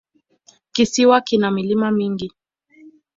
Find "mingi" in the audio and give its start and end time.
1.91-2.27